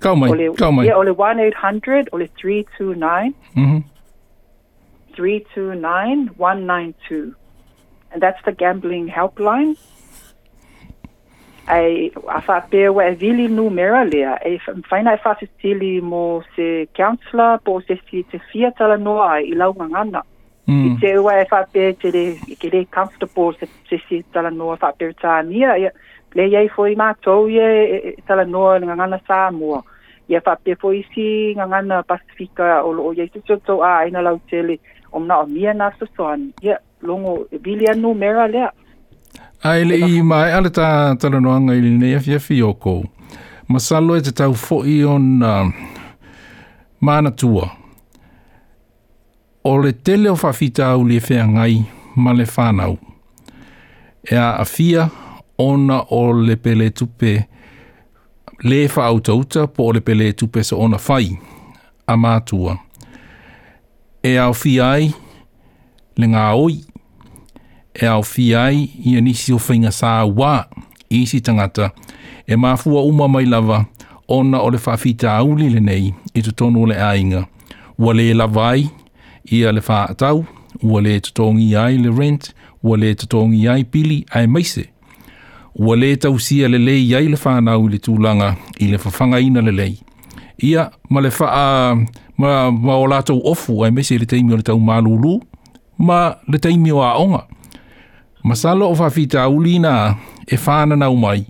Kau 0.00 0.14
mai, 0.16 0.28
ole, 0.32 0.46
kau 0.56 0.72
mai. 0.72 0.88
ole 0.96 1.12
1-800, 1.12 2.06
ole 2.16 2.26
329, 2.40 3.34
-hmm. 3.54 3.82
329-192. 5.12 7.36
And 8.12 8.18
that's 8.24 8.42
the 8.46 8.52
gambling 8.62 9.06
helpline. 9.16 9.72
Ai, 11.68 11.88
a 12.36 12.38
whapea 12.46 12.88
wa 12.96 13.02
e 13.10 13.12
vili 13.22 13.44
numera 13.58 14.00
lea. 14.12 14.34
E 14.44 14.46
whaina 14.90 15.10
e 15.14 15.16
whasitili 15.24 15.90
mo 16.00 16.22
se 16.56 16.66
counselor, 16.96 17.52
po 17.64 17.72
se 17.82 17.94
si 18.08 18.16
te 18.32 18.38
fiatala 18.50 18.96
noa 18.96 19.30
i 19.52 19.54
launga 19.54 19.84
ngana. 19.90 20.20
mm. 20.70 20.86
i 20.86 20.96
te 21.00 21.12
ua 21.18 21.36
e 21.40 21.46
whape 21.50 21.92
te 22.02 22.10
re, 22.14 22.24
i 22.52 22.56
ke 22.58 22.70
re 22.72 22.84
comfortable 22.96 23.52
se, 23.60 23.68
se 23.88 24.00
si 24.06 24.22
tala 24.34 24.50
noa 24.54 24.76
whape 24.80 25.08
o 25.10 25.14
tānia. 25.22 25.74
Le 26.38 26.46
iei 26.46 26.68
fwoi 26.70 26.94
mā 26.98 27.08
tau 27.24 27.48
e, 27.50 27.64
e, 27.80 27.98
e 28.14 28.24
tala 28.28 28.44
noa 28.46 28.76
ni 28.78 28.86
ngangana 28.88 29.18
sā 29.26 29.38
mua. 29.56 29.80
Ia 30.30 30.38
whape 30.46 30.76
fwoi 30.78 31.00
si 31.14 31.24
ngangana 31.58 32.02
Pasifika 32.08 32.82
o 32.86 32.92
loo 32.94 33.12
iei 33.16 33.30
tuto 33.34 33.56
tau 33.66 33.82
a 33.86 33.96
aina 34.04 34.22
lau 34.26 34.36
tele 34.50 34.78
o 35.12 35.18
mna 35.22 35.40
o 35.44 35.48
mia 35.50 35.74
nā 35.74 35.90
sasoan. 35.98 36.52
Ia 36.62 36.78
longo, 37.02 37.44
e 37.50 37.58
bili 37.58 37.88
anu 37.90 38.14
mera 38.14 38.46
lea. 38.48 38.70
Ai 39.64 39.84
le 39.84 39.98
i 40.06 40.22
mai 40.24 40.54
ale 40.56 40.70
tā 40.74 40.86
tala 41.20 41.40
noa 41.42 41.58
ngai 41.66 41.80
nei 41.82 41.98
nea 42.06 42.22
afi 42.38 42.62
o 42.62 42.72
kou. 42.74 43.02
Masalo 43.70 44.16
e 44.18 44.22
te 44.26 44.32
tau 44.34 44.54
fwoi 44.58 45.00
on 45.06 45.28
mana 47.00 47.30
tua 47.30 47.68
o 49.64 49.76
le 49.78 49.92
tele 49.92 50.30
o 50.30 50.34
whawhita 50.34 50.86
au 50.86 51.04
le 51.04 51.18
whea 51.30 51.46
ngai 51.48 51.82
ma 52.16 52.32
le 52.32 52.44
whanau. 52.56 52.98
E 54.24 54.34
a 54.36 54.56
awhia 54.62 55.10
ona 55.58 56.02
o 56.10 56.32
le 56.32 56.56
pele 56.56 56.90
tupe 56.90 57.44
le 58.62 58.86
whaautauta 58.88 59.66
po 59.66 59.84
o 59.84 59.92
le 59.92 60.00
pele 60.00 60.32
tupe 60.32 60.62
sa 60.64 60.76
ona 60.76 60.96
whai 61.08 61.38
a 62.06 62.16
mātua. 62.16 62.78
E 64.22 64.36
au 64.38 64.54
whiai 64.64 65.12
le 66.16 66.26
ngā 66.28 66.50
oi. 66.56 66.78
E 67.94 68.06
au 68.06 68.24
ai 68.56 68.86
i 69.04 69.16
anisi 69.18 69.52
o 69.52 69.56
whainga 69.60 69.90
sā 69.92 70.22
wā 70.26 70.62
i 71.10 71.22
si 71.26 71.40
tangata 71.44 71.90
e 72.46 72.54
māfua 72.56 73.02
uma 73.04 73.28
mai 73.28 73.44
lava 73.44 73.82
ona 74.30 74.60
o 74.62 74.70
le 74.70 74.78
whawhita 74.86 75.36
auli 75.36 75.68
le 75.72 75.80
nei 75.80 76.14
i 76.34 76.42
tu 76.46 76.52
tonu 76.52 76.86
le 76.88 76.94
ainga. 76.96 77.44
Wale 78.00 78.30
lavai 78.34 78.86
ia 79.52 79.72
le 79.72 79.80
fa 79.80 80.04
atau, 80.10 80.44
ua 80.82 81.00
le 81.02 81.20
tatongi 81.20 81.76
ai 81.76 81.98
le 81.98 82.10
rent, 82.18 82.52
ua 82.82 82.96
le 82.96 83.14
tatongi 83.14 83.68
ai 83.68 83.84
pili 83.84 84.24
ai 84.30 84.46
maise. 84.46 84.84
Ua 85.74 85.96
le 85.96 86.16
tausia 86.16 86.68
le 86.68 86.78
lei 86.78 87.14
ai 87.14 87.28
le 87.28 87.38
whanau 87.44 87.88
le 87.88 87.96
tūlanga 87.98 88.54
i 88.82 88.88
le 88.90 88.98
whawhanga 88.98 89.38
ina 89.40 89.60
le 89.62 89.70
lei. 89.72 89.98
Ia, 90.62 90.90
ma 91.08 91.20
le 91.20 91.30
wha, 91.38 91.46
uh, 91.94 91.96
ma, 92.36 92.70
ma 92.70 92.96
o 92.98 93.06
lātou 93.08 93.40
ofu 93.48 93.84
ai 93.84 93.90
maise 93.94 94.18
le 94.18 94.26
teimio 94.26 94.56
le 94.56 94.62
tau 94.62 94.76
malulu, 94.78 95.38
ma 95.98 96.36
le 96.48 96.58
teimio 96.58 97.00
a 97.02 97.14
onga. 97.20 97.46
Ma 98.44 98.54
salo 98.54 98.88
o 98.90 98.94
whawhita 98.96 99.46
ulina 99.48 100.16
e 100.46 100.56
whanana 100.66 101.10
mai, 101.12 101.46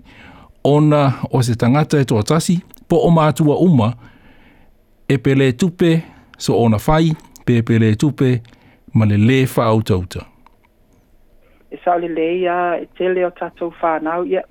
ona 0.63 1.13
o 1.31 1.41
se 1.41 1.55
tangata 1.55 1.97
e 1.97 2.05
tōtasi, 2.05 2.59
po 2.87 2.97
o 2.97 3.09
mātua 3.15 3.57
uma, 3.63 3.93
e 5.09 5.17
pele 5.17 5.49
tupe 5.59 5.95
so 6.37 6.61
ona 6.61 6.77
whai, 6.79 7.11
pepele 7.45 7.89
e 7.91 7.95
tupe 7.95 8.41
ma 8.93 9.05
le 9.05 9.17
le 9.17 9.45
fa 9.45 9.63
auto 9.63 9.93
auto 9.93 10.21
e 11.71 11.77
sa 11.83 11.95
le 11.97 12.07
le 12.07 12.39
ya 12.41 12.75
e 12.75 12.85
te 12.97 13.09
le 13.13 13.25
o 13.25 13.29
tato 13.31 13.71
fa 13.71 13.99
nau 13.99 14.23
ya 14.25 14.41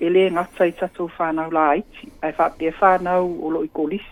e 0.00 0.08
le 0.10 0.30
ngata 0.30 0.64
i 0.66 0.72
tato 0.72 1.08
fa 1.08 1.30
nau 1.32 1.50
la 1.50 1.68
ai 1.68 1.82
ai 2.22 2.32
fa 2.32 2.50
pe 2.50 2.70
fa 2.70 2.94
o 3.20 3.50
lo 3.50 3.64
i 3.64 3.68
kolis 3.72 4.06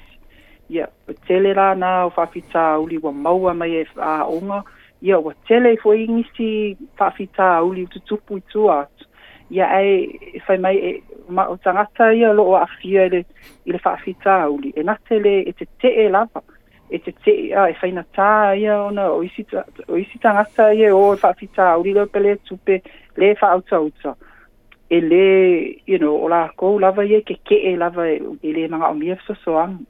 ya 0.68 0.88
o 1.09 1.12
te 1.26 1.38
le 1.40 1.54
la 1.54 1.75
na 1.75 2.06
o 2.06 2.11
fa 2.11 2.26
fita 2.26 2.78
uli 2.78 2.99
wa 2.99 3.12
maua 3.12 3.54
mai 3.54 3.76
e 3.80 3.87
a 3.97 4.25
onga 4.26 4.62
ya 5.00 5.18
o 5.18 5.33
te 5.47 5.61
le 5.61 5.76
fo 5.76 5.92
ingisi 5.95 6.76
fa 6.99 7.11
fita 7.11 7.62
uli 7.62 7.87
tu 7.87 8.00
tupu 8.00 8.37
i 8.38 8.42
tu 8.50 8.71
atu 8.71 9.04
ya 9.50 9.66
ai 9.71 10.11
e 10.37 10.38
fai 10.47 10.59
mai 10.59 10.76
e 10.78 11.02
ma 11.28 11.45
o 11.49 11.56
tangata 11.59 12.11
ia 12.12 12.33
lo 12.33 12.42
o 12.42 12.56
afia 12.56 13.02
i 13.66 13.71
le 13.73 13.78
fa 13.78 13.97
fita 13.97 14.49
uli 14.50 14.71
e 14.76 14.83
na 14.83 14.97
te 15.09 15.18
le 15.18 15.45
e 15.50 15.52
te 15.52 15.66
te 15.78 15.88
e 15.92 16.09
lava 16.11 16.42
ya 16.49 16.54
e 16.88 16.99
te 17.00 17.12
te 17.25 17.33
ia 17.33 17.66
e 17.66 17.75
whaina 17.83 18.05
tā 18.14 18.55
ia 18.61 18.76
ona 18.87 19.09
o 19.11 19.19
isi, 19.26 19.43
ta, 19.50 19.64
o 19.90 19.99
tangata 20.23 20.69
ia 20.78 20.87
e 20.87 20.93
o 20.95 21.00
e 21.11 21.16
whaafita 21.19 21.64
a 21.73 21.76
urilo 21.81 22.05
pe 22.07 22.21
le 22.23 22.37
tupe 22.47 22.76
le 23.16 23.33
wha 23.40 23.49
auta 23.57 23.76
auta 23.76 24.14
e 24.88 25.00
le 25.00 25.25
you 25.90 25.99
know 25.99 26.14
o 26.23 26.28
la 26.28 26.45
kou 26.57 26.78
lava 26.78 27.02
ia 27.05 27.19
e 27.19 27.26
ke 27.26 27.40
ke 27.43 27.59
e 27.73 27.76
lava 27.76 28.07
e, 28.07 28.21
e 28.43 28.52
le 28.55 28.69
manga 28.69 28.90
o 28.90 28.95
mia 28.95 29.16
fso 29.16 29.35
so 29.43 29.57
am 29.59 29.81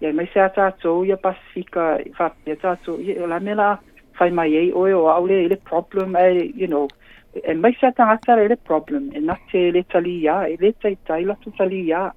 ia 0.00 0.12
mai 0.12 0.26
se 0.32 0.40
ata 0.40 0.66
ato 0.70 1.04
ia 1.04 1.16
pasifika 1.16 1.98
whaafi 2.18 2.56
ata 2.56 2.70
ato 2.72 2.96
ia 3.00 3.20
o 3.22 3.28
la 3.28 3.38
mela 3.40 3.76
whai 4.18 4.30
mai 4.30 4.52
ei 4.56 4.72
oe 4.72 4.94
o 4.96 5.08
au 5.12 5.26
le 5.28 5.42
ele 5.44 5.56
problem 5.56 6.16
e 6.16 6.52
you 6.56 6.72
know 6.72 6.88
e 7.36 7.52
mai 7.52 7.76
se 7.80 7.84
ata 7.86 8.08
ata 8.16 8.34
le 8.36 8.56
problem 8.56 9.10
e 9.12 9.20
na 9.20 9.36
te 9.52 9.70
le 9.70 9.84
tali 9.92 10.20
ia 10.24 10.46
e 10.48 10.56
le 10.60 10.72
tai 10.80 10.96
tai 11.04 11.22
la 11.28 11.36
tu 11.44 11.52
tali 11.52 11.84
ia 11.92 12.08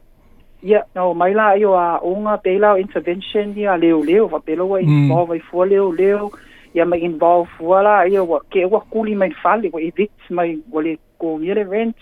ia 0.61 0.67
yeah, 0.67 0.83
no 0.91 1.13
mai 1.15 1.31
la 1.33 1.55
io 1.55 1.71
a 1.77 2.01
unga 2.03 2.35
pela 2.37 2.75
intervention 2.75 3.55
ia 3.55 3.77
leo 3.77 4.03
leo 4.03 4.27
va 4.27 4.39
pelo 4.39 4.67
wa 4.67 4.81
mm. 4.81 4.87
involve 4.87 5.35
mm. 5.39 5.43
for 5.49 5.67
leo 5.67 5.91
leo 5.91 6.31
ia 6.75 6.85
mai 6.85 6.99
involve 6.99 7.47
voila 7.59 8.03
io 8.11 8.25
wa 8.25 8.39
ke 8.51 8.65
wa 8.65 8.79
kuli 8.91 9.15
mai 9.15 9.31
fali 9.43 9.69
wa 9.73 9.79
evict 9.81 10.19
mai 10.29 10.59
wale 10.71 10.97
ko 11.17 11.37
mere 11.39 11.63
rent 11.63 11.95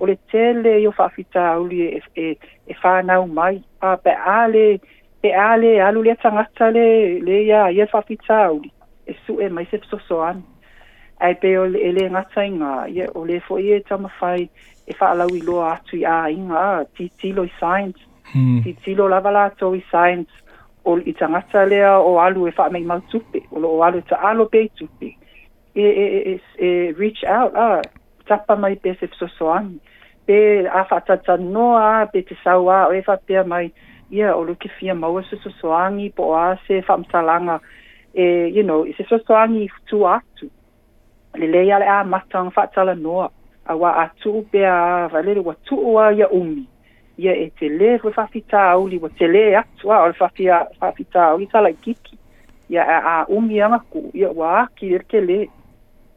o 0.00 0.04
le 0.06 0.16
tele 0.30 0.76
io 0.84 0.90
fa 0.92 1.08
fita 1.08 1.56
uli 1.60 1.80
e 1.96 2.02
e, 2.16 2.36
e 2.68 2.74
fa 2.74 3.00
na 3.02 3.24
mai 3.26 3.62
pa 3.80 3.96
pe 3.96 4.10
ale 4.12 4.78
pe 5.22 5.32
ale 5.32 5.80
alu 5.82 6.02
le 6.02 6.14
tanga 6.22 6.44
tale 6.58 6.84
le 7.26 7.40
ia 7.48 7.70
ia 7.72 7.86
fa 7.86 8.02
fita 8.02 8.50
uli 8.52 8.70
e 9.06 9.14
su 9.24 9.40
e 9.40 9.48
mai 9.48 9.64
se 9.70 9.80
so 9.88 9.96
so 10.08 10.20
an 10.22 10.36
mm 10.44 10.52
ai 11.24 11.34
pe 11.34 11.58
ole 11.58 11.78
ele 11.88 12.02
nga 12.10 12.24
tsainga 12.30 12.70
ye 12.96 13.04
ole 13.20 13.38
fo 13.48 13.58
ye 13.58 13.78
tama 13.88 14.08
fai 14.18 14.42
e 14.86 14.92
fa 14.98 15.14
la 15.18 15.24
wi 15.32 15.40
lo 15.48 15.56
atu 15.74 15.96
ya 16.02 16.16
inga 16.30 16.84
ti 16.96 17.04
ti 17.20 17.32
lo 17.32 17.44
science 17.58 18.00
hmm. 18.32 18.62
ti 18.64 18.70
ti 18.84 18.94
lo 18.98 19.08
la 19.12 19.20
vala 19.26 19.44
to 19.58 19.72
i 19.80 19.82
science 19.90 20.30
ol 20.84 21.00
i 21.08 21.12
tanga 21.20 21.40
tsalea 21.50 21.94
o 22.00 22.18
alu 22.26 22.46
e 22.50 22.52
fa 22.58 22.68
me 22.72 22.80
mal 22.90 23.00
tupe 23.12 23.38
ol 23.56 23.64
o 23.70 23.76
alu 23.86 24.02
tsa 24.08 24.16
alo 24.30 24.44
pe 24.54 24.68
tupe 24.80 25.08
e, 25.74 25.84
e 25.86 26.04
e 26.04 26.20
e, 26.32 26.40
e, 26.64 26.68
reach 27.00 27.22
out 27.38 27.54
a 27.56 27.64
ah, 27.64 27.82
tapa 28.28 28.54
mai 28.56 28.74
pe 28.84 28.94
se 29.00 29.08
so 29.20 29.26
so 29.38 29.48
an 29.58 29.72
pe 30.26 30.68
a 30.80 30.84
fa 30.90 31.00
tsa 31.06 31.16
tsa 31.24 31.36
no 31.54 31.72
a 31.86 32.04
pe 32.12 32.20
te 32.28 32.34
sa 32.44 32.58
wa 32.66 32.82
e 32.98 33.00
fa 33.08 33.16
pe 33.26 33.40
mai 33.54 33.64
ye 34.10 34.20
yeah, 34.20 34.36
ol 34.36 34.52
ki 34.62 34.68
fia 34.78 34.94
mau 34.94 35.22
se 35.30 35.36
so 35.44 35.50
so 35.60 35.72
an 35.84 35.96
i 36.04 36.10
po 36.16 36.30
a 36.44 36.44
se 36.66 36.82
fa 36.88 36.96
mtsalanga 37.00 37.56
e 38.12 38.24
you 38.56 38.62
know 38.66 38.84
se 38.96 39.06
so 39.08 39.16
so 39.26 39.34
an 39.36 39.56
i 39.62 39.64
tu 39.90 40.04
atu 40.16 40.48
lelei 41.34 41.70
a 41.72 41.78
le 41.78 41.86
a 41.88 42.04
mataga 42.04 42.50
faatalanoa 42.50 43.28
auā 43.68 43.90
atuu 44.02 44.42
pea 44.50 44.74
vaelele 45.12 45.40
ua 45.40 45.54
tu'u 45.68 45.96
a 45.98 46.10
ia 46.12 46.28
umi 46.28 46.64
ia 47.18 47.32
e 47.44 47.46
telē 47.60 47.98
foi 48.02 48.12
faafitauli 48.12 48.98
ua 49.02 49.08
telē 49.18 49.44
atu 49.60 49.92
a 49.92 50.02
o 50.02 50.06
le 50.06 50.14
faafitauli 50.18 51.46
talaikiki 51.52 52.18
ia 52.70 52.98
a 52.98 53.16
umi 53.36 53.62
agaku 53.66 54.10
ia 54.14 54.30
ua 54.30 54.52
aki 54.62 54.90
le 54.92 54.98
telē 55.10 55.38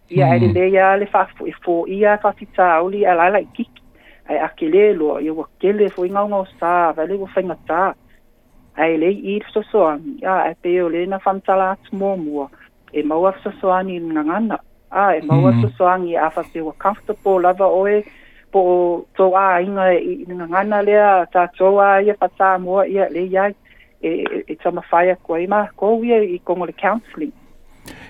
ia 0.10 0.36
e 0.36 0.40
lelei 0.40 0.70
hmm. 0.70 0.76
e 0.76 0.80
a 0.82 0.98
le 1.00 1.06
faafoʻifōi 1.14 2.00
a 2.08 2.18
faafitauli 2.24 3.06
a 3.06 3.14
lae 3.20 3.32
laikiki 3.38 3.82
ae 4.30 4.40
akelē 4.50 4.94
loa 5.00 5.22
ia 5.22 5.34
ua 5.34 5.48
kele 5.60 5.90
foi 5.90 6.10
gaugao 6.10 6.46
sā 6.62 6.76
vaele 6.98 7.18
ua 7.22 7.28
faigatā 7.36 7.82
ae 8.84 8.98
lei 9.02 9.16
i 9.18 9.40
le 9.40 9.44
fesoasoani 9.48 10.16
a 10.32 10.38
e 10.52 10.56
pei 10.62 10.82
o 10.82 10.90
lē 10.94 11.08
na 11.10 11.20
famatala 11.26 11.72
atu 11.72 11.96
muamua 12.00 12.50
e 12.94 13.04
maua 13.04 13.32
fesoasoani 13.38 13.96
i 13.96 14.00
le 14.00 14.14
gagana 14.18 14.58
ae 14.92 15.22
maua 15.22 15.52
mm. 15.52 15.62
tosoagi 15.62 16.18
afa 16.18 16.44
feua 16.44 16.74
comfortable 16.74 17.40
lava 17.42 17.68
oe 17.68 18.04
po 18.52 19.06
to 19.18 19.30
a 19.38 19.48
inga 19.62 19.90
i 19.94 20.26
nga 20.32 20.48
ngana 20.48 20.82
lea 20.82 21.26
ta 21.34 21.48
choa 21.58 22.00
ia 22.02 22.14
pa 22.16 22.28
ta 22.28 22.56
ia 22.92 23.10
le 23.10 23.24
ia 23.26 23.50
e 24.02 24.14
e 24.48 24.56
ta 24.56 24.72
ma 24.72 24.82
fire 24.82 25.16
ko 25.24 25.38
i 25.40 25.48
ma 25.48 25.66
ko 25.76 25.96
wi 25.96 26.12
i 26.36 26.40
ko 26.40 26.56
le 26.66 26.74
counseling 26.74 27.32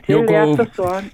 Yo 0.07 0.21
go 0.23 0.55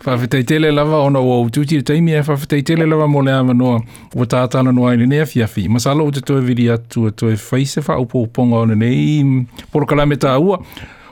fa 0.04 0.14
fetele 0.22 0.70
lava 0.72 1.00
ona 1.04 1.20
o 1.20 1.50
tu 1.50 1.66
ti 1.66 1.82
te 1.82 1.98
mi 2.02 2.14
fa 2.24 2.34
e 2.34 2.38
fetele 2.38 2.86
lava 2.86 3.08
mo 3.08 3.22
le 3.26 3.32
ama 3.32 3.54
no 3.54 3.80
o 4.16 4.26
ta 4.26 4.48
ta 4.48 4.62
no 4.64 4.88
ai 4.88 4.98
ne 4.98 5.26
fi 5.26 5.44
fi 5.48 5.68
ma 5.68 5.80
salo 5.80 6.12
te 6.12 6.22
to 6.22 6.38
vi 6.42 6.54
dia 6.56 6.78
tu 6.78 7.10
to 7.12 7.30
e 7.32 7.36
fa 7.36 7.58
se 7.66 7.82
fa 7.82 7.98
o 7.98 8.06
po 8.06 8.26
po 8.28 8.46
ngon 8.46 8.76
ne 8.78 9.48
por 9.72 9.86
kala 9.86 10.06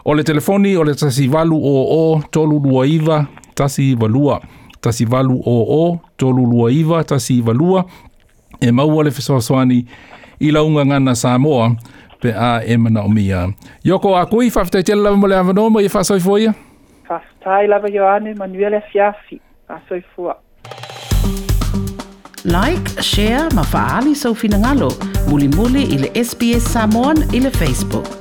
o 0.05 0.13
le 0.13 0.23
telefoni 0.23 0.75
o 0.77 0.83
le 0.83 0.93
tasi 0.93 1.27
valu 1.27 1.57
o 1.57 1.75
o 1.91 2.21
tolu 2.31 2.59
duaiva 2.59 3.25
tasi 3.55 3.95
valua 3.95 4.41
tasi 4.81 5.05
valu 5.05 5.41
o 5.45 5.83
o 5.89 5.99
tolu 6.17 6.45
lua 6.45 6.71
iva 6.71 7.03
tasi 7.03 7.41
valua 7.41 7.85
e 8.61 8.71
mau 8.71 8.99
ale 9.01 9.11
fiso 9.11 9.41
soani 9.41 9.85
i 10.39 10.51
launga 10.51 10.85
ngana 10.85 11.15
Samoa 11.15 11.75
pe 12.21 12.31
a 12.33 12.61
e 12.65 12.77
mana 12.77 13.01
o 13.01 13.07
mia 13.09 13.49
yoko 13.83 14.15
a 14.17 14.25
kui 14.25 14.49
fafte 14.49 14.83
te 14.83 14.95
lava 14.95 15.15
mole 15.17 15.35
ava 15.35 15.53
no 15.53 15.69
mo 15.69 15.79
i 15.79 15.89
faso 15.89 16.15
i 16.15 16.19
foia 16.19 16.53
fastai 17.07 17.67
lava 17.67 17.87
joane 17.93 18.33
manuele 18.33 18.81
fiafi 18.91 19.39
faso 19.67 19.95
i 19.95 20.01
fua 20.15 20.35
like 22.45 23.01
share 23.01 23.49
ma 23.53 23.63
faali 23.63 24.15
so 24.15 24.33
finangalo 24.33 24.89
muli 25.29 25.47
muli 25.47 25.83
ile 25.83 26.11
sbs 26.23 26.73
samon 26.73 27.17
ile 27.33 27.49
facebook 27.49 28.20